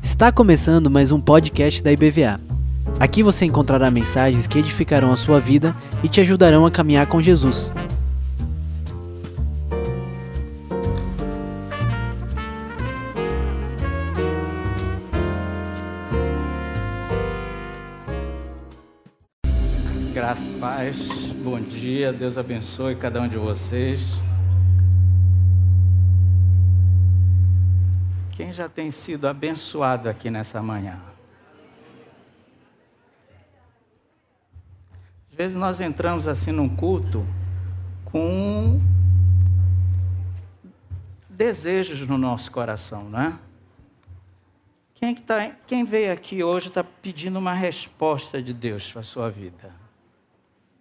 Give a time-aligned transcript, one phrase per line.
[0.00, 2.40] Está começando mais um podcast da IBVA.
[3.00, 7.20] Aqui você encontrará mensagens que edificarão a sua vida e te ajudarão a caminhar com
[7.20, 7.72] Jesus.
[20.14, 20.96] Graça e paz,
[21.42, 24.20] bom dia, Deus abençoe cada um de vocês.
[28.38, 31.00] Quem já tem sido abençoado aqui nessa manhã?
[35.28, 37.26] Às vezes nós entramos assim num culto
[38.04, 38.80] com
[41.28, 43.36] desejos no nosso coração, né?
[44.94, 49.04] Quem, que tá, quem veio aqui hoje está pedindo uma resposta de Deus para a
[49.04, 49.72] sua vida?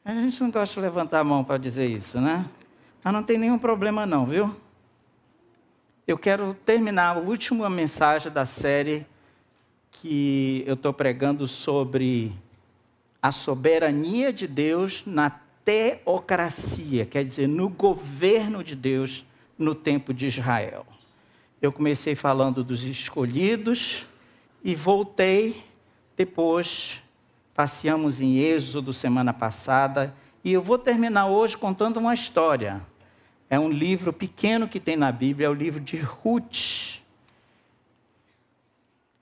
[0.06, 2.46] A gente não gosta de levantar a mão para dizer isso, né?
[3.04, 4.56] Mas não tem nenhum problema não, viu?
[6.08, 9.06] Eu quero terminar a última mensagem da série
[9.92, 12.32] que eu estou pregando sobre
[13.22, 15.30] a soberania de Deus na
[15.66, 19.26] teocracia, quer dizer, no governo de Deus
[19.60, 20.86] no tempo de Israel.
[21.62, 24.06] Eu comecei falando dos escolhidos
[24.64, 25.62] e voltei
[26.16, 27.04] depois
[27.54, 32.82] passeamos em Êxodo semana passada e eu vou terminar hoje contando uma história.
[33.50, 37.00] É um livro pequeno que tem na Bíblia, é o livro de Ruth.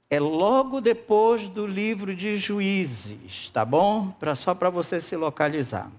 [0.10, 4.12] É logo depois do livro de Juízes, tá bom?
[4.20, 5.92] Pra, só para você se localizar.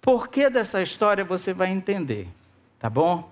[0.00, 2.28] Por que dessa história você vai entender,
[2.78, 3.30] tá bom?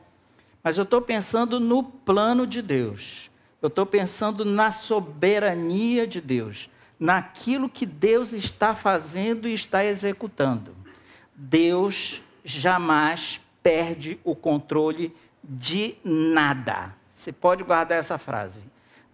[0.63, 3.31] Mas eu estou pensando no plano de Deus.
[3.63, 10.75] Eu estou pensando na soberania de Deus naquilo que Deus está fazendo e está executando.
[11.35, 15.13] Deus jamais perde o controle
[15.43, 16.95] de nada.
[17.15, 18.63] Você pode guardar essa frase.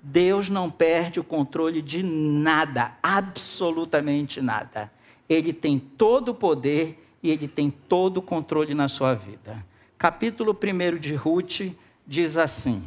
[0.03, 4.91] Deus não perde o controle de nada, absolutamente nada.
[5.29, 9.65] Ele tem todo o poder e ele tem todo o controle na sua vida.
[9.97, 11.73] Capítulo 1 de Ruth
[12.07, 12.83] diz assim: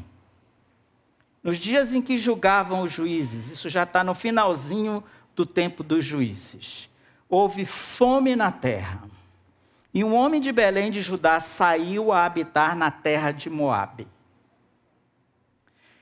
[1.43, 5.03] nos dias em que julgavam os juízes, isso já está no finalzinho
[5.35, 6.89] do tempo dos juízes,
[7.29, 9.03] houve fome na terra.
[9.93, 14.07] E um homem de Belém de Judá saiu a habitar na terra de Moabe.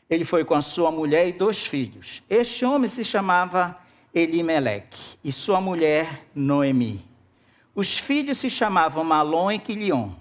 [0.10, 2.24] Ele foi com a sua mulher e dois filhos.
[2.30, 3.78] Este homem se chamava
[4.14, 7.06] Elimeleque e sua mulher Noemi.
[7.74, 10.12] Os filhos se chamavam Malom e Quilion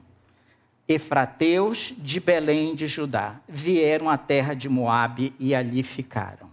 [0.93, 6.51] efrateus de Belém de Judá vieram à terra de Moabe e ali ficaram.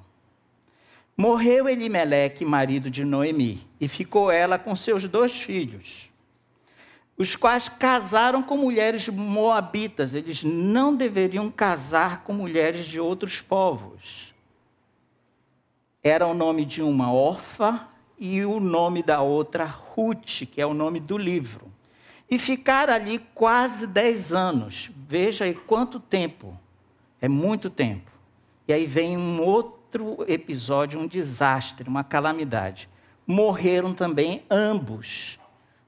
[1.16, 6.07] Morreu Elimeleque, marido de Noemi, e ficou ela com seus dois filhos,
[7.18, 10.14] os quais casaram com mulheres moabitas.
[10.14, 14.34] Eles não deveriam casar com mulheres de outros povos.
[16.04, 17.88] Era o nome de uma órfã
[18.20, 21.72] e o nome da outra Ruth, que é o nome do livro.
[22.30, 24.92] E ficar ali quase 10 anos.
[25.08, 26.58] Veja aí quanto tempo.
[27.20, 28.12] É muito tempo.
[28.68, 32.88] E aí vem um outro episódio, um desastre, uma calamidade.
[33.26, 35.40] Morreram também ambos,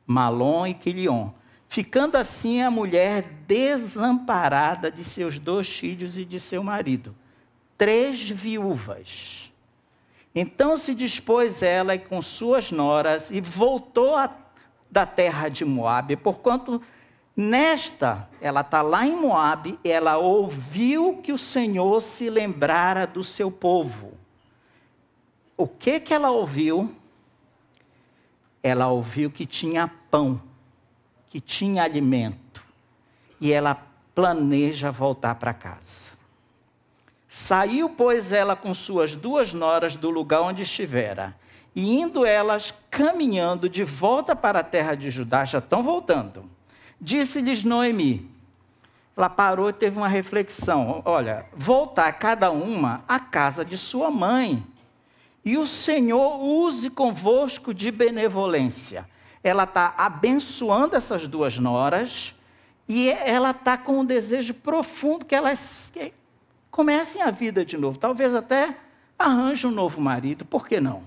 [0.09, 1.29] Malom e Quilion.
[1.67, 7.15] Ficando assim a mulher desamparada de seus dois filhos e de seu marido.
[7.77, 9.53] Três viúvas.
[10.33, 14.35] Então se dispôs ela com suas noras e voltou a
[14.89, 16.81] da terra de Moabe, porquanto
[17.37, 23.51] nesta, ela está lá em Moabe, ela ouviu que o Senhor se lembrara do seu
[23.51, 24.17] povo.
[25.55, 26.95] O que que ela ouviu?
[28.61, 30.41] Ela ouviu que tinha pão,
[31.27, 32.63] que tinha alimento,
[33.39, 33.81] e ela
[34.13, 36.09] planeja voltar para casa.
[37.27, 41.35] Saiu, pois, ela com suas duas noras do lugar onde estivera,
[41.75, 46.43] e indo elas caminhando de volta para a terra de Judá, já estão voltando.
[46.99, 48.29] Disse-lhes Noemi,
[49.15, 54.63] ela parou e teve uma reflexão: olha, voltar cada uma à casa de sua mãe,
[55.50, 59.07] e o Senhor use convosco de benevolência.
[59.44, 62.36] Ela está abençoando essas duas noras,
[62.88, 65.92] e ela está com um desejo profundo que elas
[66.72, 68.75] comecem a vida de novo, talvez até
[69.18, 71.04] arranje um novo marido, por que não?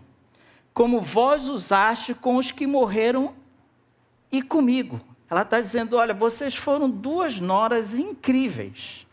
[0.74, 3.34] como vós usaste com os que morreram
[4.30, 5.00] e comigo.
[5.28, 9.06] Ela está dizendo: olha, vocês foram duas noras incríveis.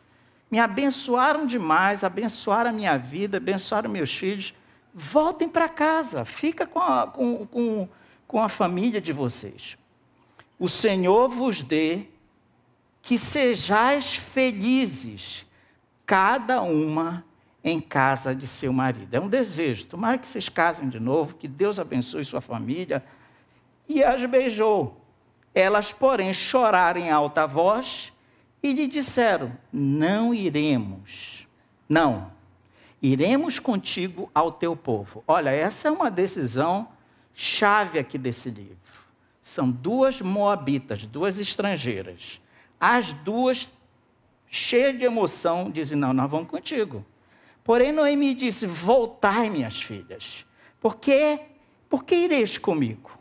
[0.49, 4.53] Me abençoaram demais, abençoaram a minha vida, abençoaram meus filhos.
[5.01, 7.87] Voltem para casa, fica com a, com, com,
[8.27, 9.77] com a família de vocês.
[10.59, 12.03] O Senhor vos dê
[13.01, 15.45] que sejais felizes,
[16.05, 17.23] cada uma
[17.63, 19.13] em casa de seu marido.
[19.13, 19.85] É um desejo.
[19.85, 23.01] Tomara que vocês casem de novo, que Deus abençoe sua família.
[23.87, 24.99] E as beijou.
[25.55, 28.11] Elas, porém, choraram em alta voz
[28.61, 31.47] e lhe disseram: Não iremos.
[31.87, 32.37] Não.
[33.01, 35.23] Iremos contigo ao teu povo.
[35.27, 36.89] Olha, essa é uma decisão
[37.33, 38.77] chave aqui desse livro.
[39.41, 42.41] São duas moabitas, duas estrangeiras.
[42.79, 43.69] As duas,
[44.47, 47.05] cheias de emoção, dizem: Não, nós vamos contigo.
[47.63, 50.45] Porém, Noemi disse: Voltai, minhas filhas,
[50.81, 51.39] porque,
[51.89, 53.11] porque ireis comigo?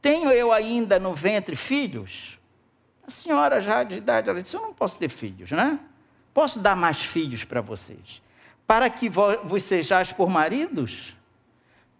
[0.00, 2.38] Tenho eu ainda no ventre filhos?
[3.06, 5.80] A senhora já de idade, ela disse: Eu não posso ter filhos, né?
[6.32, 8.22] Posso dar mais filhos para vocês.
[8.66, 11.14] Para que vos sejais por maridos?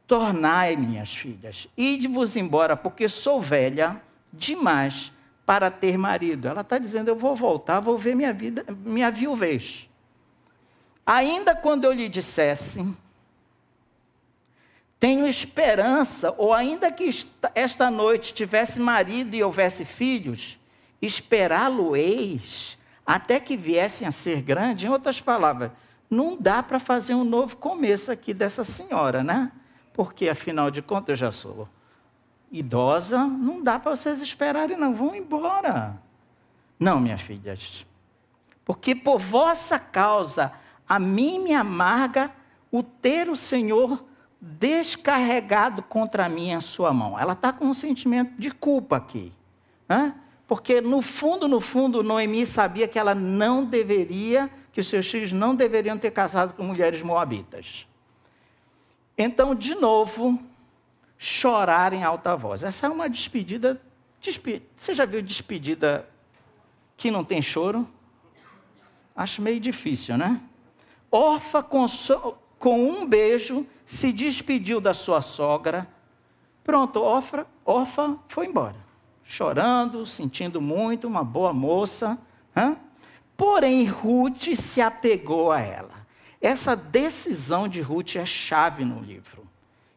[0.07, 4.01] Tornai, minhas filhas, ide-vos embora, porque sou velha
[4.33, 5.13] demais
[5.47, 6.49] para ter marido.
[6.49, 9.89] Ela está dizendo: Eu vou voltar, vou ver minha vida, minha viuvez.
[11.07, 12.87] Ainda quando eu lhe dissesse,
[14.99, 17.11] tenho esperança, ou ainda que
[17.55, 20.59] esta noite tivesse marido e houvesse filhos,
[21.03, 24.87] esperá-lo-eis até que viessem a ser grandes.
[24.87, 25.71] Em outras palavras,
[26.15, 29.53] não dá para fazer um novo começo aqui dessa senhora, né?
[29.93, 31.69] Porque afinal de contas eu já sou
[32.51, 36.01] idosa, não dá para vocês esperarem, não, vão embora.
[36.79, 37.85] Não, minhas filhas,
[38.65, 40.53] porque por vossa causa
[40.89, 42.31] a mim me amarga
[42.71, 44.05] o ter o Senhor
[44.41, 47.19] descarregado contra mim a sua mão.
[47.19, 49.33] Ela está com um sentimento de culpa aqui.
[49.89, 50.15] Né?
[50.47, 55.55] Porque no fundo, no fundo, Noemi sabia que ela não deveria, que seus filhos não
[55.55, 57.87] deveriam ter casado com mulheres moabitas.
[59.17, 60.37] Então, de novo,
[61.17, 62.65] chorar em alta voz.
[62.65, 63.81] Essa é uma despedida.
[64.21, 64.61] Despe...
[64.77, 66.09] Você já viu despedida
[66.97, 67.87] que não tem choro?
[69.15, 70.41] Acho meio difícil, né?
[71.09, 75.87] Orfa, com, so, com um beijo, se despediu da sua sogra.
[76.65, 78.85] Pronto, Orfa, Orfa foi embora.
[79.23, 82.19] Chorando, sentindo muito, uma boa moça.
[82.57, 82.77] Hã?
[83.37, 86.07] Porém, Ruth se apegou a ela.
[86.41, 89.47] Essa decisão de Ruth é chave no livro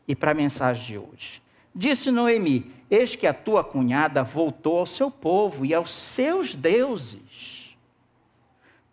[0.07, 1.41] e para a mensagem de hoje.
[1.73, 7.57] Disse Noemi: Eis que a tua cunhada voltou ao seu povo e aos seus deuses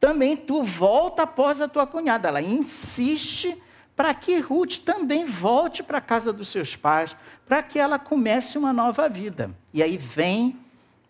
[0.04, 2.28] também tu volta após a tua cunhada.
[2.28, 3.56] Ela insiste
[3.96, 7.16] para que Ruth também volte para a casa dos seus pais,
[7.46, 9.50] para que ela comece uma nova vida.
[9.72, 10.60] E aí vem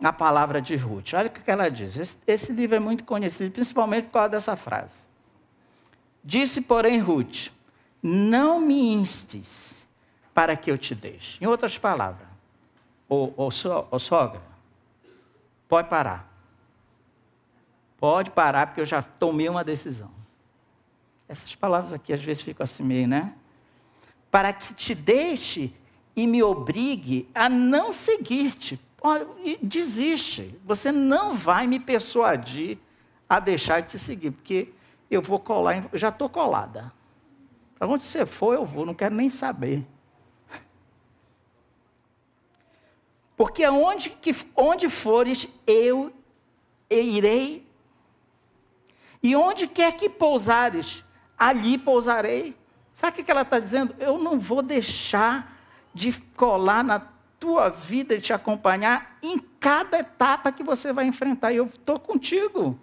[0.08, 1.14] a palavra de Ruth.
[1.14, 2.18] Olha o que ela diz.
[2.26, 4.94] Esse, livro é muito conhecido, principalmente por causa dessa frase.
[6.22, 7.48] Disse, porém, Ruth:
[8.02, 9.86] Não me instes
[10.34, 11.42] para que eu te deixe.
[11.42, 12.26] Em outras palavras,
[13.08, 13.48] ô, ô,
[13.90, 14.42] ô sogra,
[15.68, 16.30] pode parar.
[17.98, 20.10] Pode parar, porque eu já tomei uma decisão.
[21.26, 23.34] Essas palavras aqui às vezes ficam assim meio, né?
[24.30, 25.72] Para que te deixe
[26.14, 28.78] e me obrigue a não seguir-te.
[29.60, 30.58] Desiste.
[30.64, 32.78] Você não vai me persuadir
[33.28, 34.72] a deixar de te seguir, porque
[35.10, 36.92] eu vou colar, já estou colada.
[37.78, 39.86] Para onde você for, eu vou, não quero nem saber.
[43.36, 46.12] Porque aonde que, onde fores, eu
[46.88, 47.66] irei
[49.22, 51.04] e onde quer que pousares,
[51.36, 52.56] ali pousarei.
[52.94, 53.94] Sabe o que ela está dizendo?
[53.98, 55.58] Eu não vou deixar
[55.92, 57.13] de colar na
[57.44, 61.52] tua vida e te acompanhar em cada etapa que você vai enfrentar.
[61.52, 62.78] E eu estou contigo.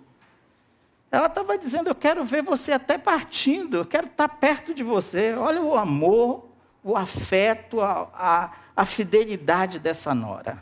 [1.10, 5.34] Ela estava dizendo: Eu quero ver você até partindo, eu quero estar perto de você.
[5.34, 6.48] Olha o amor,
[6.84, 10.62] o afeto, a, a, a fidelidade dessa nora.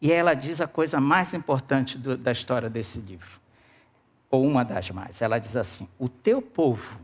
[0.00, 3.38] E ela diz a coisa mais importante do, da história desse livro,
[4.30, 5.20] ou uma das mais.
[5.20, 6.98] Ela diz assim: O teu povo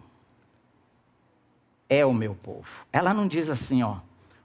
[1.89, 2.87] é o meu povo.
[2.93, 3.99] Ela não diz assim, ó.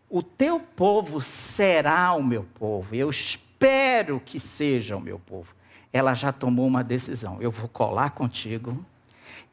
[0.09, 2.93] O teu povo será o meu povo.
[2.93, 5.55] Eu espero que seja o meu povo.
[5.93, 7.37] Ela já tomou uma decisão.
[7.41, 8.85] Eu vou colar contigo.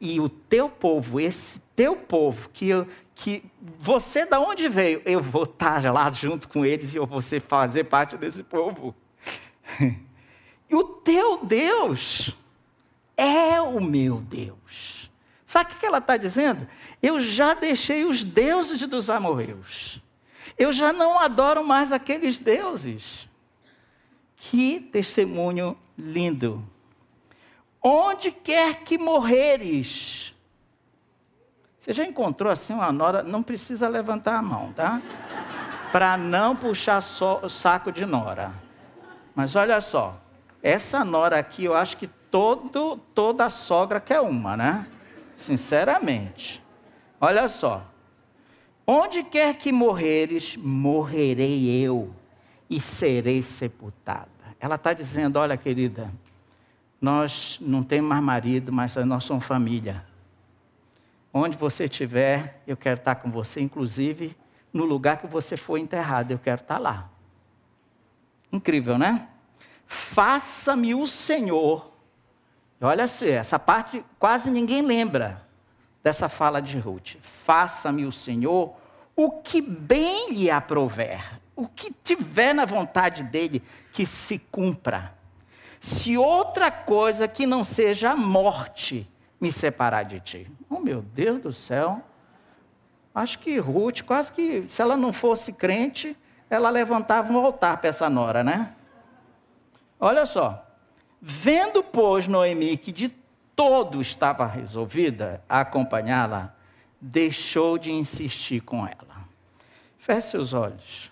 [0.01, 3.43] E o teu povo, esse teu povo, que, eu, que
[3.77, 7.83] você da onde veio, eu vou estar lá junto com eles e eu vou fazer
[7.85, 8.95] parte desse povo.
[10.71, 12.31] E o teu Deus
[13.17, 14.98] é o meu Deus.
[15.49, 16.67] Sabe o que ela está dizendo?
[17.01, 19.99] Eu já deixei os deuses dos amorreus.
[20.55, 23.27] Eu já não adoro mais aqueles deuses.
[24.35, 26.63] Que testemunho lindo.
[27.81, 30.35] Onde quer que morreres,
[31.79, 33.23] você já encontrou assim uma nora?
[33.23, 35.01] Não precisa levantar a mão, tá?
[35.91, 36.99] Para não puxar
[37.41, 38.53] o saco de nora.
[39.33, 40.15] Mas olha só,
[40.61, 44.85] essa nora aqui, eu acho que todo, toda sogra quer uma, né?
[45.39, 46.61] Sinceramente.
[47.21, 47.89] Olha só.
[48.85, 52.13] Onde quer que morreres, morrerei eu
[52.69, 54.27] e serei sepultada.
[54.59, 56.11] Ela está dizendo: olha, querida,
[56.99, 60.05] nós não temos mais marido, mas nós somos família.
[61.33, 64.35] Onde você estiver, eu quero estar com você, inclusive
[64.73, 67.09] no lugar que você foi enterrado, eu quero estar lá.
[68.51, 69.29] Incrível, né?
[69.87, 71.88] Faça-me o Senhor.
[72.81, 75.41] Olha essa parte quase ninguém lembra
[76.01, 77.15] dessa fala de Ruth.
[77.21, 78.73] Faça-me o Senhor
[79.15, 81.21] o que bem lhe aprover,
[81.53, 85.13] o que tiver na vontade dele, que se cumpra.
[85.77, 89.09] Se outra coisa que não seja a morte
[89.41, 90.51] me separar de ti.
[90.69, 92.01] Oh, meu Deus do céu.
[93.13, 96.15] Acho que Ruth, quase que, se ela não fosse crente,
[96.49, 98.73] ela levantava um altar para essa nora, né?
[99.99, 100.65] Olha só.
[101.21, 103.09] Vendo, pois, Noemi que de
[103.55, 106.55] todo estava resolvida a acompanhá-la,
[107.01, 109.27] deixou de insistir com ela.
[109.97, 111.11] Feche seus olhos.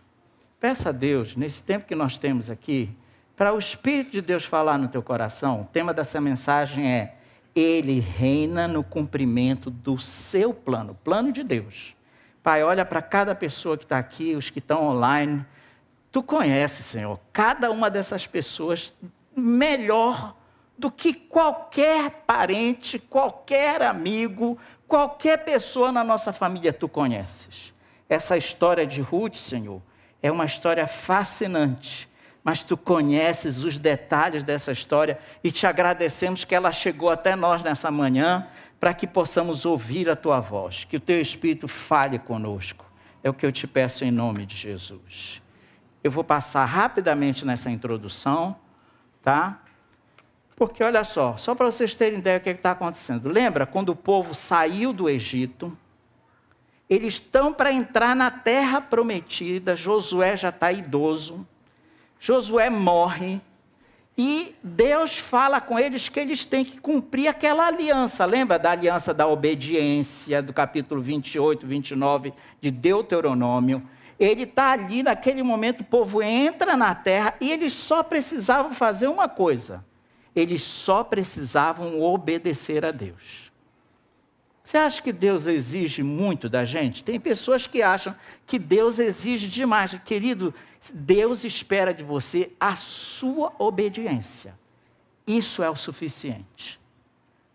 [0.59, 2.89] Peça a Deus, nesse tempo que nós temos aqui,
[3.35, 5.61] para o Espírito de Deus falar no teu coração.
[5.61, 7.15] O tema dessa mensagem é:
[7.55, 11.95] Ele reina no cumprimento do seu plano, plano de Deus.
[12.41, 15.45] Pai, olha para cada pessoa que está aqui, os que estão online.
[16.11, 18.93] Tu conheces, Senhor, cada uma dessas pessoas
[19.37, 20.35] melhor
[20.77, 27.73] do que qualquer parente, qualquer amigo, qualquer pessoa na nossa família tu conheces.
[28.09, 29.81] Essa história de Ruth, Senhor,
[30.21, 32.09] é uma história fascinante,
[32.43, 37.61] mas tu conheces os detalhes dessa história e te agradecemos que ela chegou até nós
[37.61, 38.47] nessa manhã
[38.79, 42.85] para que possamos ouvir a tua voz, que o teu Espírito fale conosco.
[43.23, 45.41] É o que eu te peço em nome de Jesus.
[46.03, 48.55] Eu vou passar rapidamente nessa introdução,
[49.27, 49.59] tá?
[50.55, 53.27] Porque olha só, só para vocês terem ideia do que está acontecendo.
[53.27, 55.77] Lembra quando o povo saiu do Egito?
[56.89, 59.75] Eles estão para entrar na terra prometida.
[59.75, 61.45] Josué já está idoso.
[62.17, 63.41] Josué morre.
[64.17, 68.23] E Deus fala com eles que eles têm que cumprir aquela aliança.
[68.23, 73.85] Lembra da aliança da obediência, do capítulo 28, 29 de Deuteronômio?
[74.19, 79.07] Ele está ali, naquele momento, o povo entra na terra e eles só precisavam fazer
[79.07, 79.85] uma coisa:
[80.35, 83.51] eles só precisavam obedecer a Deus.
[84.63, 87.03] Você acha que Deus exige muito da gente?
[87.03, 88.13] Tem pessoas que acham
[88.45, 89.97] que Deus exige demais.
[90.03, 90.53] Querido,
[90.93, 94.57] Deus espera de você a sua obediência.
[95.25, 96.79] Isso é o suficiente.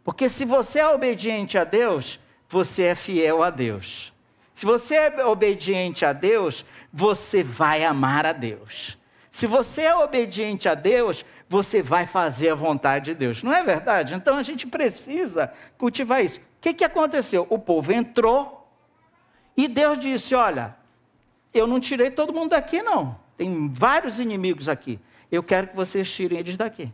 [0.04, 4.11] Porque se você é obediente a Deus, você é fiel a Deus.
[4.62, 8.96] Se você é obediente a Deus, você vai amar a Deus.
[9.28, 13.42] Se você é obediente a Deus, você vai fazer a vontade de Deus.
[13.42, 14.14] Não é verdade?
[14.14, 16.38] Então a gente precisa cultivar isso.
[16.38, 17.44] O que, que aconteceu?
[17.50, 18.72] O povo entrou
[19.56, 20.76] e Deus disse: Olha,
[21.52, 23.18] eu não tirei todo mundo daqui, não.
[23.36, 25.00] Tem vários inimigos aqui.
[25.28, 26.92] Eu quero que vocês tirem eles daqui.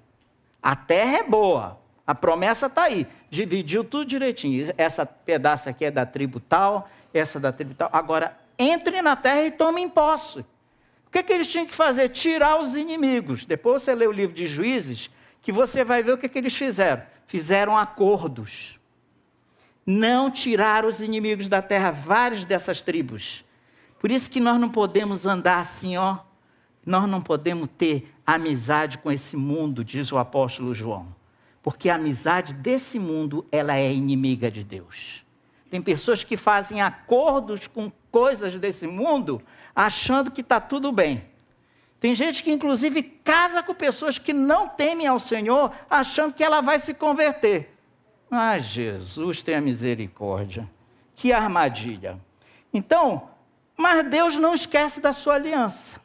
[0.62, 1.78] A terra é boa.
[2.08, 3.06] A promessa está aí.
[3.28, 4.72] Dividiu tudo direitinho.
[4.78, 7.90] Essa pedaço aqui é da tribo tal, essa da tribo tal.
[7.92, 10.38] Agora, entre na terra e tomem posse.
[10.38, 12.08] O que, que eles tinham que fazer?
[12.08, 13.44] Tirar os inimigos.
[13.44, 15.10] Depois você lê o livro de Juízes,
[15.42, 17.02] que você vai ver o que, que eles fizeram.
[17.26, 18.80] Fizeram acordos.
[19.84, 23.44] Não tiraram os inimigos da terra, várias dessas tribos.
[23.98, 26.20] Por isso que nós não podemos andar assim, ó,
[26.86, 31.17] nós não podemos ter amizade com esse mundo, diz o apóstolo João.
[31.68, 35.22] Porque a amizade desse mundo, ela é inimiga de Deus.
[35.68, 39.42] Tem pessoas que fazem acordos com coisas desse mundo,
[39.76, 41.22] achando que está tudo bem.
[42.00, 46.62] Tem gente que, inclusive, casa com pessoas que não temem ao Senhor, achando que ela
[46.62, 47.76] vai se converter.
[48.30, 50.66] Ah, Jesus, tenha misericórdia.
[51.14, 52.18] Que armadilha.
[52.72, 53.28] Então,
[53.76, 56.00] mas Deus não esquece da sua aliança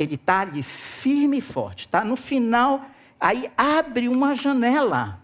[0.00, 2.86] ele está ali firme e forte, está no final,
[3.20, 5.20] aí abre uma janela.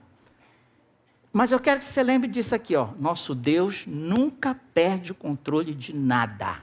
[1.33, 2.89] Mas eu quero que você lembre disso aqui, ó.
[2.99, 6.59] Nosso Deus nunca perde o controle de nada.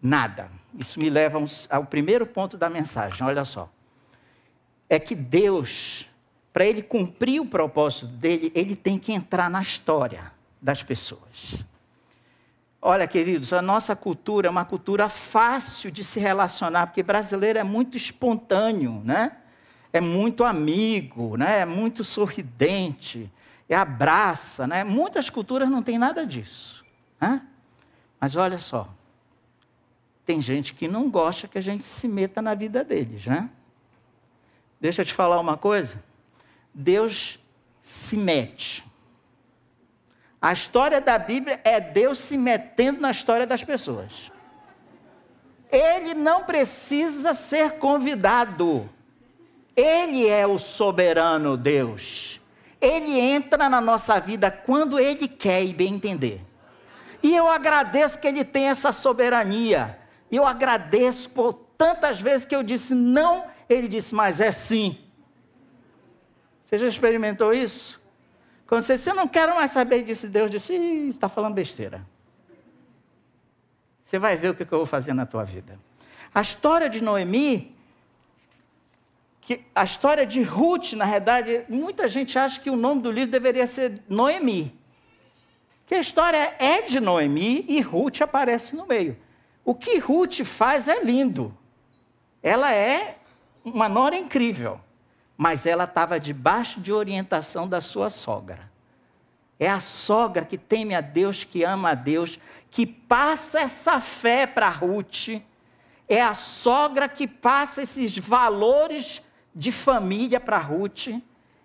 [0.00, 0.50] Nada.
[0.78, 1.38] Isso me leva
[1.70, 3.70] ao primeiro ponto da mensagem, olha só.
[4.88, 6.08] É que Deus,
[6.52, 11.64] para ele cumprir o propósito dele, ele tem que entrar na história das pessoas.
[12.82, 17.64] Olha, queridos, a nossa cultura é uma cultura fácil de se relacionar, porque brasileiro é
[17.64, 19.36] muito espontâneo, né?
[19.94, 21.60] É muito amigo, né?
[21.60, 23.32] É muito sorridente,
[23.68, 24.82] é abraça, né?
[24.82, 26.84] Muitas culturas não têm nada disso,
[27.20, 27.40] né?
[28.20, 28.92] Mas olha só,
[30.26, 33.48] tem gente que não gosta que a gente se meta na vida deles, né?
[34.80, 36.02] Deixa eu te falar uma coisa.
[36.74, 37.38] Deus
[37.80, 38.84] se mete.
[40.42, 44.32] A história da Bíblia é Deus se metendo na história das pessoas.
[45.70, 48.90] Ele não precisa ser convidado.
[49.76, 52.40] Ele é o soberano Deus.
[52.80, 56.40] Ele entra na nossa vida quando ele quer e bem entender.
[57.22, 59.98] E eu agradeço que ele tem essa soberania.
[60.30, 64.98] Eu agradeço por tantas vezes que eu disse não, ele disse, mas é sim.
[66.66, 68.00] Você já experimentou isso?
[68.66, 70.74] Quando você, você não quer mais saber disso, Deus disse,
[71.08, 72.04] está falando besteira.
[74.04, 75.78] Você vai ver o que eu vou fazer na tua vida.
[76.34, 77.73] A história de Noemi,
[79.44, 83.30] que a história de Ruth, na verdade, muita gente acha que o nome do livro
[83.30, 84.74] deveria ser Noemi.
[85.84, 89.18] Que a história é de Noemi e Ruth aparece no meio.
[89.62, 91.54] O que Ruth faz é lindo.
[92.42, 93.18] Ela é
[93.62, 94.80] uma nora incrível,
[95.36, 98.72] mas ela estava debaixo de orientação da sua sogra.
[99.60, 102.38] É a sogra que teme a Deus, que ama a Deus,
[102.70, 105.42] que passa essa fé para Ruth.
[106.08, 109.22] É a sogra que passa esses valores
[109.54, 111.08] de família para Ruth.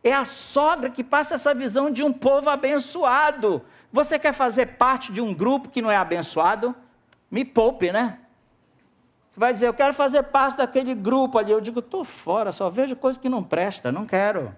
[0.03, 3.61] É a sogra que passa essa visão de um povo abençoado.
[3.91, 6.75] Você quer fazer parte de um grupo que não é abençoado?
[7.29, 8.19] Me poupe, né?
[9.31, 11.51] Você vai dizer, eu quero fazer parte daquele grupo ali.
[11.51, 14.55] Eu digo, estou fora, só vejo coisa que não presta, não quero.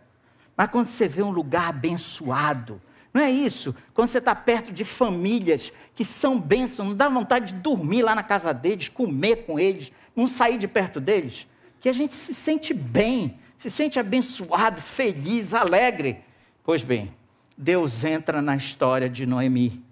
[0.55, 2.81] Mas quando você vê um lugar abençoado,
[3.13, 3.75] não é isso?
[3.93, 8.15] Quando você está perto de famílias que são bênçãos, não dá vontade de dormir lá
[8.15, 11.47] na casa deles, comer com eles, não sair de perto deles,
[11.81, 16.23] que a gente se sente bem, se sente abençoado, feliz, alegre.
[16.63, 17.11] Pois bem,
[17.57, 19.83] Deus entra na história de Noemi.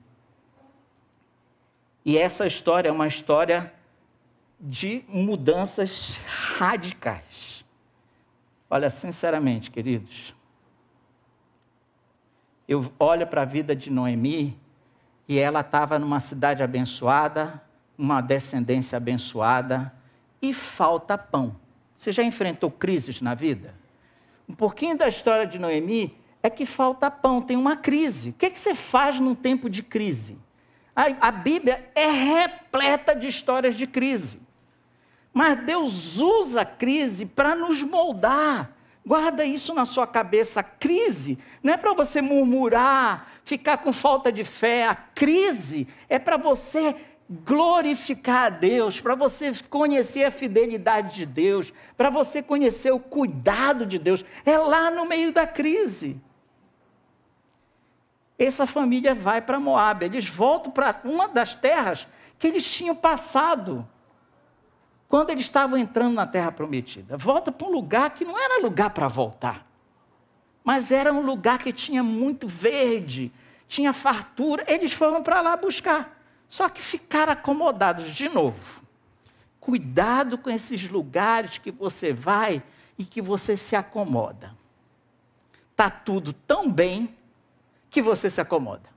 [2.06, 3.74] E essa história é uma história
[4.62, 6.20] de mudanças
[6.58, 7.66] radicais.
[8.70, 10.36] Olha, sinceramente, queridos,
[12.68, 14.56] eu olho para a vida de Noemi
[15.28, 17.60] e ela estava numa cidade abençoada,
[17.98, 19.92] uma descendência abençoada
[20.40, 21.56] e falta pão.
[22.00, 23.76] Você já enfrentou crises na vida?
[24.48, 28.30] Um pouquinho da história de Noemi é que falta pão, tem uma crise.
[28.30, 30.38] O que, é que você faz num tempo de crise?
[30.96, 34.40] A, a Bíblia é repleta de histórias de crise.
[35.34, 38.72] Mas Deus usa a crise para nos moldar.
[39.06, 40.62] Guarda isso na sua cabeça.
[40.62, 44.88] A crise não é para você murmurar, ficar com falta de fé.
[44.88, 46.96] A crise é para você
[47.30, 53.86] glorificar a Deus, para você conhecer a fidelidade de Deus, para você conhecer o cuidado
[53.86, 54.26] de Deus.
[54.44, 56.20] É lá no meio da crise.
[58.38, 62.08] Essa família vai para Moab, eles voltam para uma das terras
[62.40, 63.88] que eles tinham passado
[65.08, 67.18] quando eles estavam entrando na terra prometida.
[67.18, 69.68] Volta para um lugar que não era lugar para voltar,
[70.64, 73.32] mas era um lugar que tinha muito verde,
[73.68, 74.64] tinha fartura.
[74.68, 76.19] Eles foram para lá buscar,
[76.50, 78.82] só que ficaram acomodados de novo.
[79.60, 82.64] Cuidado com esses lugares que você vai
[82.98, 84.58] e que você se acomoda.
[85.76, 87.16] Tá tudo tão bem
[87.90, 88.90] que você se acomoda.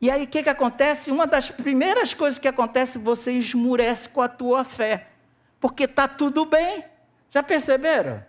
[0.00, 1.10] E aí o que, que acontece?
[1.10, 5.08] Uma das primeiras coisas que acontece, você esmurece com a tua fé.
[5.60, 6.84] Porque está tudo bem.
[7.30, 8.24] Já perceberam?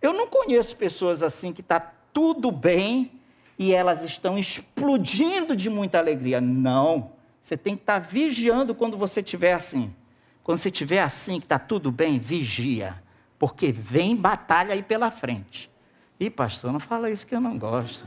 [0.00, 3.20] Eu não conheço pessoas assim que está tudo bem
[3.58, 6.40] e elas estão explodindo de muita alegria.
[6.40, 7.15] Não.
[7.46, 9.94] Você tem que estar tá vigiando quando você estiver assim.
[10.42, 13.00] Quando você estiver assim, que está tudo bem, vigia.
[13.38, 15.70] Porque vem batalha aí pela frente.
[16.18, 18.04] Ih, pastor, não fala isso que eu não gosto.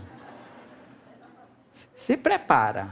[1.96, 2.90] Se prepara.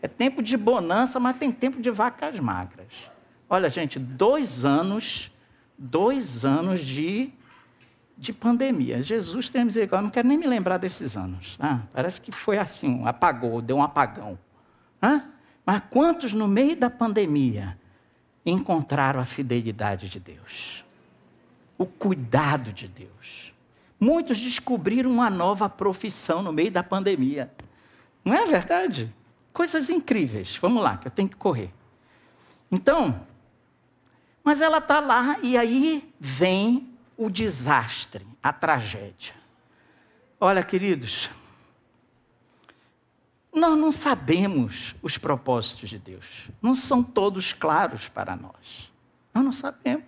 [0.00, 3.10] É tempo de bonança, mas tem tempo de vacas magras.
[3.50, 5.32] Olha, gente, dois anos,
[5.76, 7.32] dois anos de,
[8.16, 9.02] de pandemia.
[9.02, 11.56] Jesus tem misericórdia, não quero nem me lembrar desses anos.
[11.58, 14.38] Ah, parece que foi assim, apagou, deu um apagão.
[15.02, 15.33] Ah,
[15.64, 17.78] mas quantos no meio da pandemia
[18.44, 20.84] encontraram a fidelidade de Deus?
[21.78, 23.52] O cuidado de Deus.
[23.98, 27.50] Muitos descobriram uma nova profissão no meio da pandemia.
[28.24, 29.12] Não é verdade?
[29.52, 30.56] Coisas incríveis.
[30.60, 31.72] Vamos lá, que eu tenho que correr.
[32.70, 33.24] Então,
[34.42, 39.34] mas ela está lá e aí vem o desastre, a tragédia.
[40.38, 41.30] Olha, queridos,
[43.54, 46.24] nós não sabemos os propósitos de Deus.
[46.60, 48.90] Não são todos claros para nós.
[49.32, 50.04] Nós não sabemos.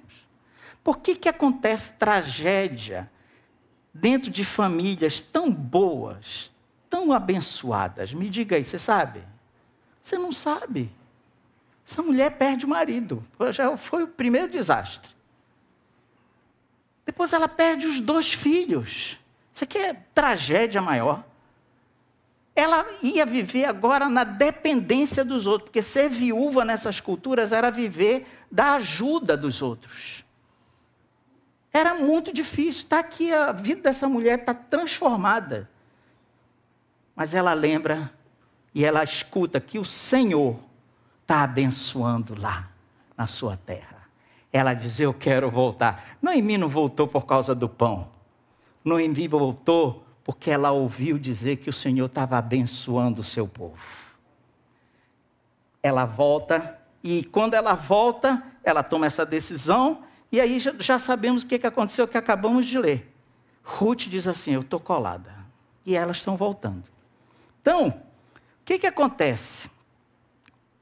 [0.82, 3.11] Por que, que acontece tragédia
[3.94, 6.50] dentro de famílias tão boas,
[6.90, 8.12] tão abençoadas?
[8.12, 9.22] Me diga aí, você sabe?
[10.02, 10.90] Você não sabe.
[11.88, 13.24] Essa mulher perde o marido.
[13.52, 15.14] Já foi o primeiro desastre.
[17.04, 19.18] Depois ela perde os dois filhos.
[19.54, 21.24] Isso aqui é tragédia maior.
[22.56, 28.26] Ela ia viver agora na dependência dos outros, porque ser viúva nessas culturas era viver
[28.50, 30.24] da ajuda dos outros.
[31.70, 32.84] Era muito difícil.
[32.84, 35.68] Está aqui, a vida dessa mulher está transformada.
[37.14, 38.10] Mas ela lembra
[38.74, 40.58] e ela escuta que o Senhor
[41.20, 42.70] está abençoando lá
[43.14, 44.08] na sua terra.
[44.50, 46.16] Ela diz: Eu quero voltar.
[46.22, 48.08] Noemi não voltou por causa do pão.
[48.82, 53.80] Noemi voltou porque ela ouviu dizer que o Senhor estava abençoando o seu povo.
[55.80, 61.46] Ela volta, e quando ela volta, ela toma essa decisão, e aí já, sabemos o
[61.46, 63.14] que, que aconteceu, que acabamos de ler.
[63.62, 65.32] Ruth diz assim: Eu estou colada.
[65.86, 66.82] E elas estão voltando.
[67.62, 67.94] Então, o
[68.64, 69.70] que, que acontece?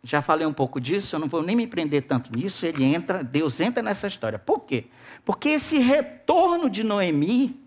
[0.02, 2.64] Já falei um pouco disso, eu não vou nem me prender tanto nisso.
[2.64, 4.38] Ele entra, Deus entra nessa história.
[4.38, 4.86] Por quê?
[5.22, 7.62] Porque esse retorno de Noemi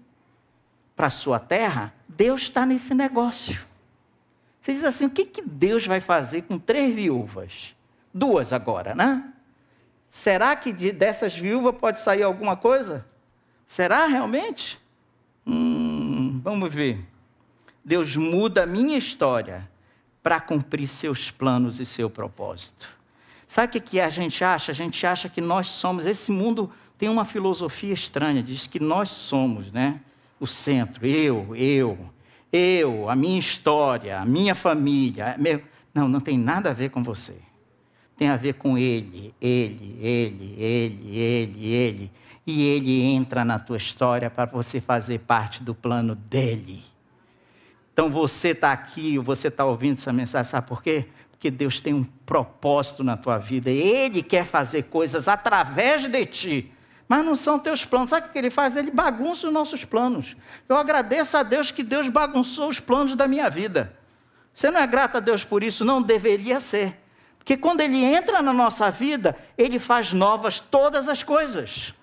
[0.97, 3.63] para a sua terra, Deus está nesse negócio.
[4.59, 7.75] Você diz assim: o que, que Deus vai fazer com três viúvas?
[8.11, 9.31] Duas agora, né?
[10.09, 13.05] Será que de, dessas viúvas pode sair alguma coisa?
[13.67, 14.79] Será realmente?
[15.45, 17.05] Hum, vamos ver.
[17.85, 19.69] Deus muda a minha história
[20.23, 22.89] para cumprir seus planos e seu propósito.
[23.47, 24.71] Sabe o que a gente acha?
[24.71, 26.05] A gente acha que nós somos.
[26.05, 30.01] Esse mundo tem uma filosofia estranha, diz que nós somos, né?
[30.39, 31.97] O centro, eu, eu,
[32.51, 35.35] eu, a minha história, a minha família.
[35.37, 35.61] Meu...
[35.93, 37.35] Não, não tem nada a ver com você.
[38.17, 42.11] Tem a ver com ele, ele, ele, ele, ele, ele.
[42.45, 46.83] E ele entra na tua história para você fazer parte do plano dele.
[47.93, 51.07] Então você está aqui, você está ouvindo essa mensagem, sabe por quê?
[51.31, 53.69] Porque Deus tem um propósito na tua vida.
[53.69, 56.71] Ele quer fazer coisas através de ti.
[57.07, 58.09] Mas não são teus planos.
[58.09, 58.75] Sabe o que ele faz?
[58.75, 60.35] Ele bagunça os nossos planos.
[60.67, 63.97] Eu agradeço a Deus que Deus bagunçou os planos da minha vida.
[64.53, 65.85] Você não é grato a Deus por isso?
[65.85, 66.99] Não deveria ser.
[67.37, 71.93] Porque quando Ele entra na nossa vida, Ele faz novas todas as coisas.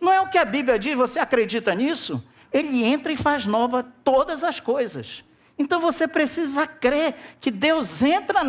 [0.00, 2.24] Não é o que a Bíblia diz, você acredita nisso?
[2.52, 5.24] Ele entra e faz nova todas as coisas.
[5.58, 8.42] Então você precisa crer que Deus entra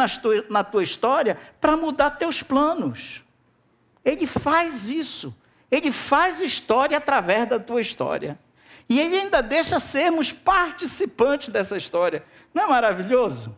[0.48, 3.24] na tua história para mudar teus planos.
[4.06, 5.36] Ele faz isso.
[5.72, 8.38] Ele faz história através da tua história.
[8.88, 12.24] E ele ainda deixa sermos participantes dessa história.
[12.54, 13.56] Não é maravilhoso?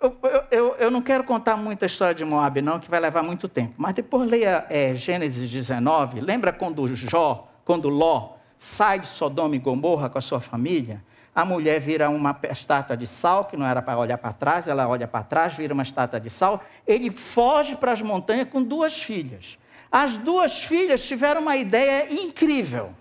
[0.00, 0.16] Eu,
[0.50, 3.74] eu, eu, não quero contar muita história de Moab, não, que vai levar muito tempo.
[3.76, 6.20] Mas depois leia é, Gênesis 19.
[6.20, 11.04] Lembra quando Jó, quando Ló sai de Sodoma e Gomorra com a sua família?
[11.34, 14.88] A mulher vira uma estátua de sal, que não era para olhar para trás, ela
[14.88, 16.62] olha para trás, vira uma estátua de sal.
[16.86, 19.58] Ele foge para as montanhas com duas filhas.
[19.92, 22.94] As duas filhas tiveram uma ideia incrível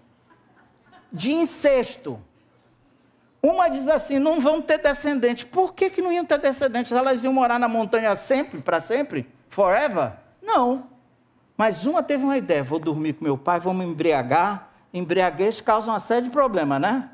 [1.11, 2.19] de incesto.
[3.41, 5.43] Uma diz assim: não vão ter descendentes.
[5.43, 6.91] Por que, que não iam ter descendentes?
[6.91, 9.27] Elas iam morar na montanha sempre, para sempre?
[9.49, 10.13] Forever?
[10.41, 10.87] Não.
[11.57, 14.69] Mas uma teve uma ideia: vou dormir com meu pai, vou me embriagar.
[14.93, 17.09] Embriaguez causa uma série de problemas, né?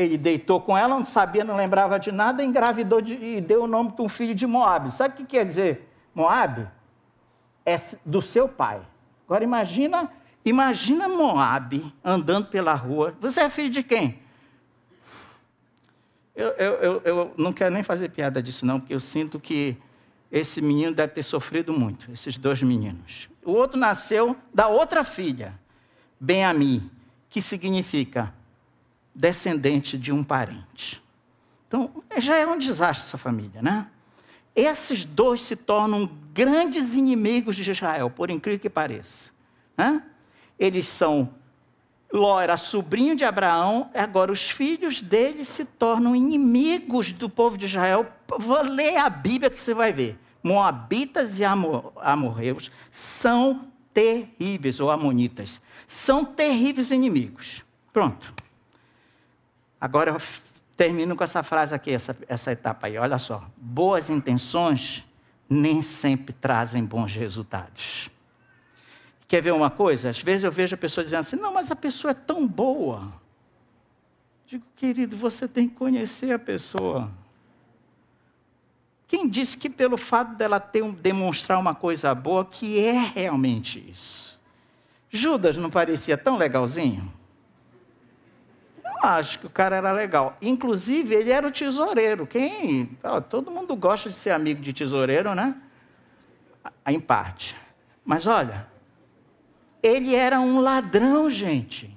[0.00, 3.66] Ele deitou com ela, não sabia, não lembrava de nada, engravidou de, e deu o
[3.66, 4.90] nome para um filho de Moab.
[4.90, 5.86] Sabe o que quer dizer?
[6.14, 6.66] Moab
[7.66, 8.80] é do seu pai.
[9.26, 10.10] Agora imagina,
[10.42, 13.14] imagina Moab andando pela rua.
[13.20, 14.18] Você é filho de quem?
[16.34, 19.76] Eu, eu, eu, eu, não quero nem fazer piada disso, não, porque eu sinto que
[20.32, 23.28] esse menino deve ter sofrido muito, esses dois meninos.
[23.44, 25.60] O outro nasceu da outra filha,
[26.18, 26.90] Ben-Ami,
[27.28, 28.32] que significa
[29.14, 31.02] descendente de um parente.
[31.66, 33.86] Então, já é um desastre essa família, né?
[34.54, 39.30] Esses dois se tornam grandes inimigos de Israel, por incrível que pareça.
[39.76, 40.02] Né?
[40.58, 41.32] Eles são
[42.12, 47.66] Ló era sobrinho de Abraão, agora os filhos dele se tornam inimigos do povo de
[47.66, 48.04] Israel.
[48.36, 50.18] Vou ler a Bíblia que você vai ver.
[50.42, 57.64] Moabitas e amor, amorreus são terríveis, ou amonitas, são terríveis inimigos.
[57.92, 58.34] Pronto.
[59.80, 60.20] Agora eu
[60.76, 62.98] termino com essa frase aqui, essa, essa etapa aí.
[62.98, 63.48] Olha só.
[63.56, 65.04] Boas intenções
[65.48, 68.10] nem sempre trazem bons resultados.
[69.26, 70.10] Quer ver uma coisa?
[70.10, 73.12] Às vezes eu vejo a pessoa dizendo assim: não, mas a pessoa é tão boa.
[74.46, 77.10] Digo, querido, você tem que conhecer a pessoa.
[79.06, 83.78] Quem disse que pelo fato dela ter um, demonstrar uma coisa boa, que é realmente
[83.90, 84.38] isso?
[85.08, 87.12] Judas não parecia tão legalzinho?
[89.02, 90.36] Acho que o cara era legal.
[90.40, 92.26] Inclusive, ele era o tesoureiro.
[92.26, 92.98] Quem.
[93.28, 95.54] todo mundo gosta de ser amigo de tesoureiro, né?
[96.86, 97.56] Em parte.
[98.04, 98.66] Mas olha,
[99.82, 101.96] ele era um ladrão, gente.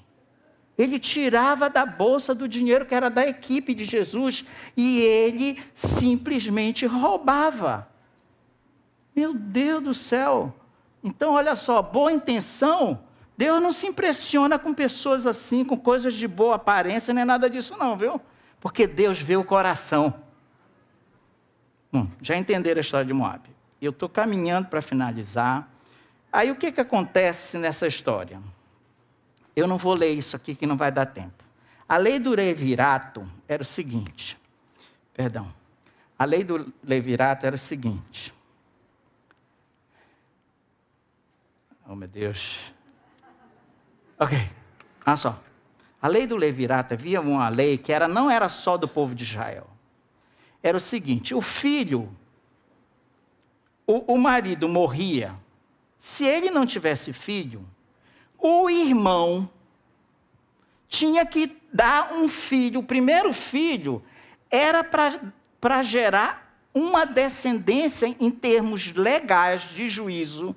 [0.77, 4.43] Ele tirava da bolsa do dinheiro que era da equipe de Jesus
[4.75, 7.87] e ele simplesmente roubava.
[9.15, 10.53] Meu Deus do céu!
[11.03, 12.99] Então, olha só, boa intenção
[13.37, 17.75] Deus não se impressiona com pessoas assim, com coisas de boa aparência, nem nada disso,
[17.77, 18.21] não, viu?
[18.59, 20.13] Porque Deus vê o coração.
[21.91, 23.49] Bom, já entenderam a história de Moab.
[23.81, 25.67] Eu estou caminhando para finalizar.
[26.31, 28.41] Aí o que, que acontece nessa história?
[29.55, 31.43] Eu não vou ler isso aqui que não vai dar tempo.
[31.87, 34.37] A lei do levirato era o seguinte.
[35.13, 35.53] Perdão.
[36.17, 38.33] A lei do levirato era o seguinte.
[41.87, 42.73] Oh, meu Deus.
[44.19, 44.37] Ok,
[45.05, 45.41] olha só.
[46.01, 49.23] A lei do levirato havia uma lei que era, não era só do povo de
[49.23, 49.67] Israel.
[50.61, 52.09] Era o seguinte: o filho,
[53.87, 55.33] o, o marido morria.
[55.99, 57.65] Se ele não tivesse filho,
[58.37, 59.49] o irmão
[60.89, 62.81] tinha que dar um filho.
[62.81, 64.03] O primeiro filho
[64.51, 70.55] era para gerar uma descendência em termos legais de juízo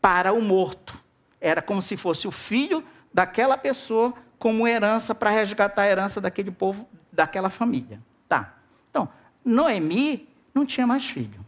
[0.00, 0.98] para o morto.
[1.38, 2.82] Era como se fosse o filho
[3.16, 7.98] daquela pessoa como herança para resgatar a herança daquele povo, daquela família.
[8.28, 8.56] Tá.
[8.90, 9.08] Então,
[9.42, 11.40] Noemi não tinha mais filho.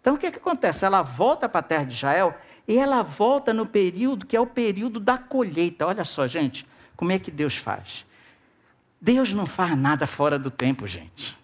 [0.00, 0.84] Então, o que, que acontece?
[0.84, 2.36] Ela volta para a terra de Israel
[2.66, 5.86] e ela volta no período que é o período da colheita.
[5.86, 8.04] Olha só, gente, como é que Deus faz.
[9.00, 11.38] Deus não faz nada fora do tempo, gente.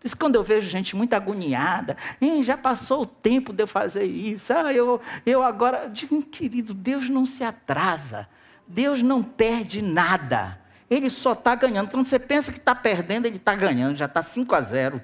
[0.00, 1.94] Por isso, quando eu vejo gente muito agoniada,
[2.42, 5.90] já passou o tempo de eu fazer isso, ah, eu, eu agora.
[5.92, 8.26] Digo, querido, Deus não se atrasa,
[8.66, 10.58] Deus não perde nada,
[10.88, 11.90] Ele só está ganhando.
[11.90, 15.02] Quando você pensa que está perdendo, Ele está ganhando, já está 5 a 0.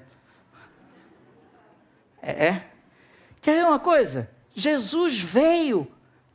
[2.19, 2.67] É, é.
[3.39, 4.31] Quer ver uma coisa?
[4.55, 5.87] Jesus veio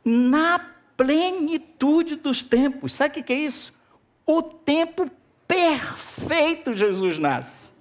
[0.05, 0.57] na
[0.95, 2.93] plenitude dos tempos.
[2.93, 3.73] Sabe o que é isso?
[4.25, 5.11] O tempo
[5.45, 7.72] perfeito Jesus nasce.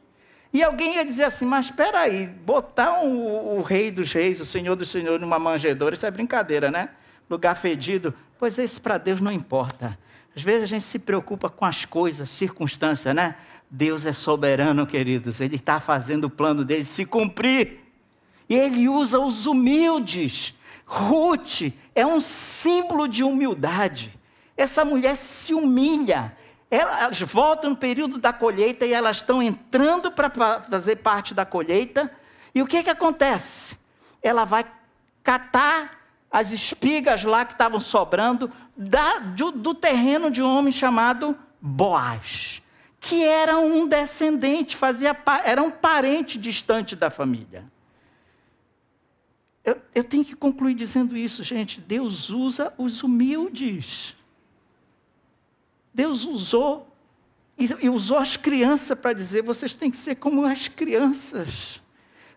[0.53, 4.45] E alguém ia dizer assim, mas espera aí, botar um, o rei dos reis, o
[4.45, 6.91] senhor dos senhores numa manjedoura, isso é brincadeira, né?
[7.31, 8.13] Lugar fedido.
[8.39, 9.99] Pois esse para Deus não importa.
[10.37, 13.35] Às vezes a gente se preocupa com as coisas, circunstâncias, né?
[13.71, 15.41] Deus é soberano, queridos.
[15.41, 17.81] Ele está fazendo o plano dele se cumprir.
[18.47, 20.55] E ele usa os humildes.
[20.85, 24.19] Ruth é um símbolo de humildade.
[24.55, 26.37] Essa mulher se humilha
[26.79, 30.31] elas voltam no período da colheita e elas estão entrando para
[30.63, 32.11] fazer parte da colheita.
[32.55, 33.77] E o que, que acontece?
[34.23, 34.65] Ela vai
[35.23, 41.37] catar as espigas lá que estavam sobrando da, do, do terreno de um homem chamado
[41.61, 42.63] Boaz,
[42.99, 47.71] que era um descendente, fazia era um parente distante da família.
[49.63, 51.83] Eu, eu tenho que concluir dizendo isso, gente.
[51.83, 54.15] Deus usa os humildes.
[55.95, 56.93] Deus usou
[57.59, 61.81] e, usou as crianças para dizer: vocês têm que ser como as crianças.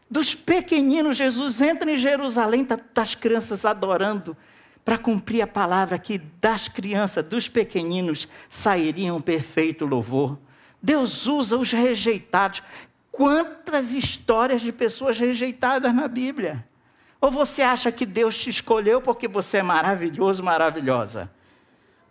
[0.09, 4.37] Dos pequeninos, Jesus entra em Jerusalém, está tá as crianças adorando,
[4.83, 10.37] para cumprir a palavra que das crianças, dos pequeninos, sairia um perfeito louvor.
[10.81, 12.61] Deus usa os rejeitados.
[13.11, 16.67] Quantas histórias de pessoas rejeitadas na Bíblia?
[17.19, 21.31] Ou você acha que Deus te escolheu porque você é maravilhoso, maravilhosa?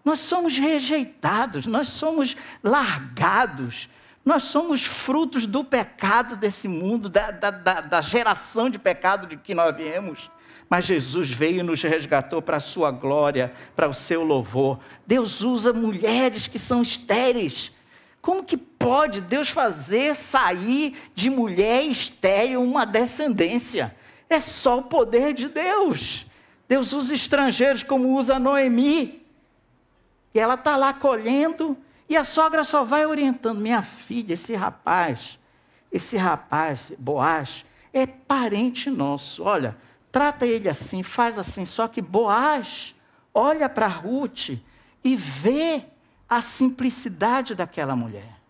[0.05, 3.89] Nós somos rejeitados, nós somos largados,
[4.25, 9.37] nós somos frutos do pecado desse mundo, da, da, da, da geração de pecado de
[9.37, 10.31] que nós viemos.
[10.69, 14.79] Mas Jesus veio e nos resgatou para a sua glória, para o seu louvor.
[15.07, 17.73] Deus usa mulheres que são estéreis.
[18.21, 23.95] Como que pode Deus fazer sair de mulher estéril uma descendência?
[24.29, 26.27] É só o poder de Deus.
[26.67, 29.24] Deus usa estrangeiros como usa Noemi.
[30.35, 35.39] E ela está lá colhendo, e a sogra só vai orientando: minha filha, esse rapaz,
[35.93, 39.45] esse rapaz, Boaz, é parente nosso.
[39.45, 39.77] Olha,
[40.11, 41.65] trata ele assim, faz assim.
[41.65, 42.95] Só que Boaz
[43.33, 44.51] olha para Ruth
[45.05, 45.85] e vê
[46.29, 48.41] a simplicidade daquela mulher,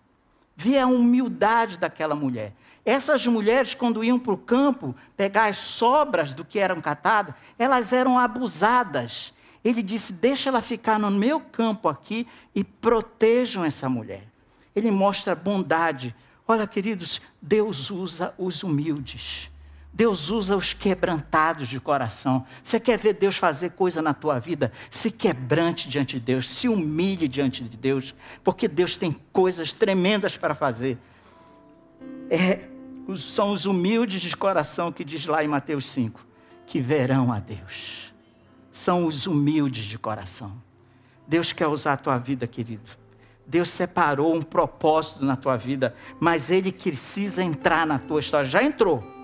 [0.57, 2.55] vê a humildade daquela mulher.
[2.85, 7.93] Essas mulheres, quando iam para o campo pegar as sobras do que eram catadas, elas
[7.93, 9.33] eram abusadas.
[9.65, 14.25] Ele disse: Deixa ela ficar no meu campo aqui e protejam essa mulher.
[14.77, 16.15] Ele mostra bondade.
[16.47, 19.51] Olha, queridos, Deus usa os humildes.
[19.95, 22.45] Deus usa os quebrantados de coração.
[22.63, 24.73] Você quer ver Deus fazer coisa na tua vida?
[24.91, 30.37] Se quebrante diante de Deus, se humilhe diante de Deus, porque Deus tem coisas tremendas
[30.37, 30.99] para fazer.
[32.29, 32.69] É,
[33.17, 36.27] são os humildes de coração que diz lá em Mateus 5,
[36.67, 38.14] que verão a Deus.
[38.75, 40.53] São os humildes de coração.
[41.27, 42.91] Deus quer usar a tua vida, querido.
[43.47, 48.47] Deus separou um propósito na tua vida, mas Ele precisa entrar na tua história.
[48.47, 49.15] Já entrou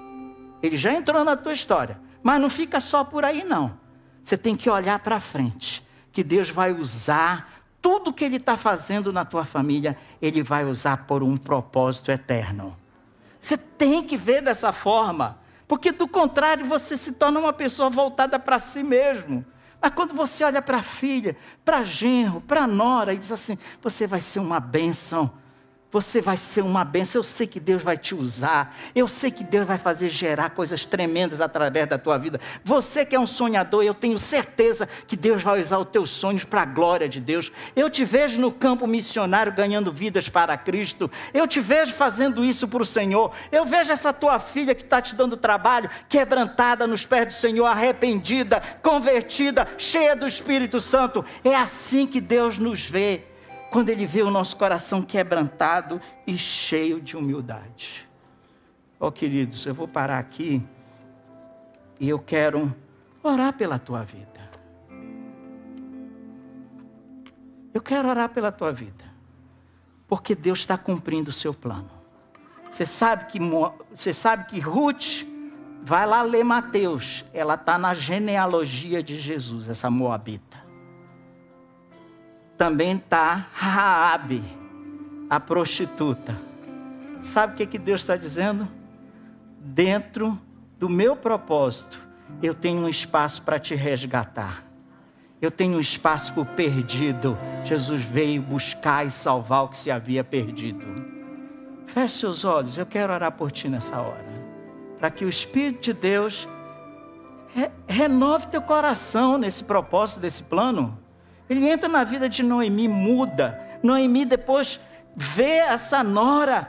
[0.63, 1.99] ele já entrou na tua história.
[2.23, 3.79] Mas não fica só por aí, não.
[4.23, 5.85] Você tem que olhar para frente.
[6.13, 11.07] Que Deus vai usar tudo que Ele está fazendo na tua família, Ele vai usar
[11.07, 12.77] por um propósito eterno.
[13.39, 15.39] Você tem que ver dessa forma.
[15.71, 19.47] Porque do contrário, você se torna uma pessoa voltada para si mesmo.
[19.81, 24.05] Mas quando você olha para a filha, para genro, para nora e diz assim: você
[24.05, 25.31] vai ser uma bênção
[25.91, 27.19] você vai ser uma bênção.
[27.19, 28.77] Eu sei que Deus vai te usar.
[28.95, 32.41] Eu sei que Deus vai fazer gerar coisas tremendas através da tua vida.
[32.65, 36.45] Você que é um sonhador, eu tenho certeza que Deus vai usar os teus sonhos
[36.45, 37.51] para a glória de Deus.
[37.75, 41.11] Eu te vejo no campo missionário ganhando vidas para Cristo.
[41.35, 43.33] Eu te vejo fazendo isso para o Senhor.
[43.51, 47.67] Eu vejo essa tua filha que está te dando trabalho, quebrantada nos pés do Senhor,
[47.67, 51.25] arrependida, convertida, cheia do Espírito Santo.
[51.43, 53.30] É assim que Deus nos vê
[53.71, 58.09] quando Ele vê o nosso coração quebrantado e cheio de humildade.
[58.99, 60.63] Ó oh, queridos, eu vou parar aqui
[61.99, 62.75] e eu quero
[63.23, 64.29] orar pela tua vida.
[67.73, 69.05] Eu quero orar pela tua vida,
[70.09, 71.91] porque Deus está cumprindo o seu plano.
[72.69, 73.39] Você sabe que
[73.95, 75.25] você sabe que Ruth
[75.83, 80.60] vai lá ler Mateus, ela está na genealogia de Jesus, essa moabita
[82.61, 84.45] também está Raabe,
[85.31, 86.37] a prostituta.
[87.23, 88.69] Sabe o que, que Deus está dizendo?
[89.59, 90.39] Dentro
[90.79, 91.99] do meu propósito,
[92.43, 94.63] eu tenho um espaço para te resgatar.
[95.41, 97.35] Eu tenho um espaço para o perdido.
[97.65, 100.85] Jesus veio buscar e salvar o que se havia perdido.
[101.87, 104.29] Feche seus olhos, eu quero orar por ti nessa hora.
[104.99, 106.47] Para que o Espírito de Deus
[107.55, 111.00] re renove teu coração nesse propósito, desse plano.
[111.51, 113.61] Ele entra na vida de Noemi, muda.
[113.83, 114.79] Noemi depois
[115.17, 116.69] vê essa nora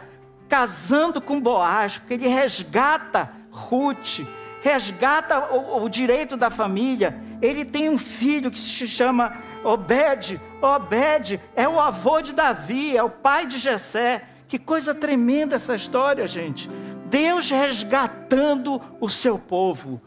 [0.50, 4.22] casando com Boaz, porque ele resgata Ruth,
[4.60, 7.22] resgata o, o direito da família.
[7.44, 10.42] Ele tem um filho que se chama Obed.
[10.60, 14.24] Obed é o avô de Davi, é o pai de Jessé.
[14.48, 16.68] Que coisa tremenda essa história, gente.
[17.06, 20.02] Deus resgatando o seu povo.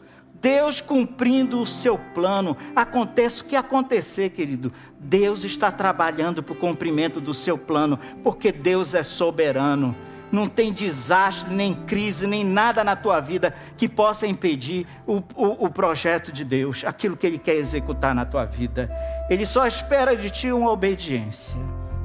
[0.45, 2.55] Deus cumprindo o seu plano.
[2.75, 4.71] Acontece o que acontecer, querido.
[4.99, 9.95] Deus está trabalhando para o cumprimento do seu plano, porque Deus é soberano.
[10.31, 15.65] Não tem desastre, nem crise, nem nada na tua vida que possa impedir o, o,
[15.65, 18.87] o projeto de Deus, aquilo que Ele quer executar na tua vida.
[19.27, 21.57] Ele só espera de ti uma obediência.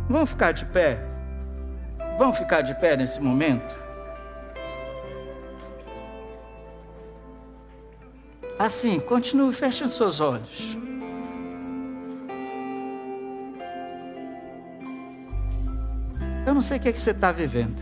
[0.08, 0.98] Vamos ficar de pé?
[2.18, 3.89] Vamos ficar de pé nesse momento?
[8.60, 10.76] Assim, continue, feche os seus olhos.
[16.46, 17.80] Eu não sei o que, é que você está vivendo.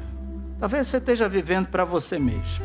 [0.61, 2.65] Talvez você esteja vivendo para você mesmo.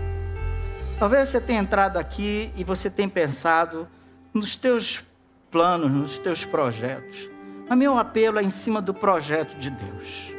[1.00, 3.88] Talvez você tenha entrado aqui e você tenha pensado
[4.32, 5.04] nos teus
[5.50, 7.32] planos, nos teus projetos.
[7.68, 10.32] Mas meu apelo é em cima do projeto de Deus.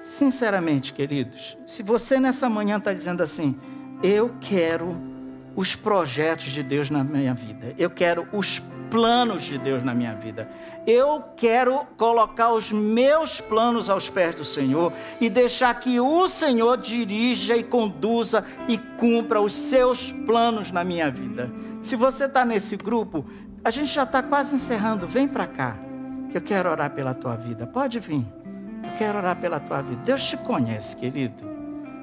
[0.00, 3.54] Sinceramente, queridos, se você nessa manhã está dizendo assim,
[4.02, 5.12] eu quero
[5.54, 7.74] os projetos de Deus na minha vida.
[7.78, 8.60] Eu quero os
[8.90, 10.46] planos de Deus na minha vida.
[10.86, 16.76] Eu quero colocar os meus planos aos pés do Senhor e deixar que o Senhor
[16.76, 21.50] dirija e conduza e cumpra os seus planos na minha vida.
[21.82, 23.24] Se você está nesse grupo,
[23.64, 25.06] a gente já está quase encerrando.
[25.06, 25.76] Vem para cá,
[26.30, 27.66] que eu quero orar pela tua vida.
[27.66, 28.26] Pode vir.
[28.84, 30.02] Eu quero orar pela tua vida.
[30.04, 31.44] Deus te conhece, querido.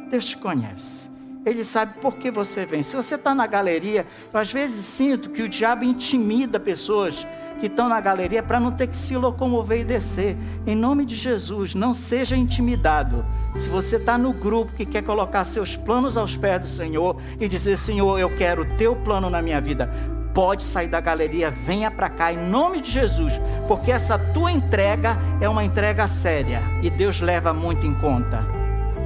[0.10, 1.10] Deus te conhece.
[1.46, 2.84] Ele sabe por que você vem.
[2.84, 7.26] Se você está na galeria, eu às vezes sinto que o diabo intimida pessoas
[7.60, 10.38] que estão na galeria para não ter que se locomover e descer.
[10.66, 13.26] Em nome de Jesus, não seja intimidado.
[13.56, 17.48] Se você está no grupo que quer colocar seus planos aos pés do Senhor e
[17.48, 19.90] dizer: Senhor, eu quero o teu plano na minha vida,
[20.34, 23.34] pode sair da galeria, venha para cá em nome de Jesus,
[23.68, 28.40] porque essa tua entrega é uma entrega séria e Deus leva muito em conta.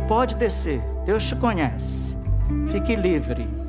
[0.08, 2.23] Pode descer, Deus te conhece.
[2.72, 3.63] Fique livre.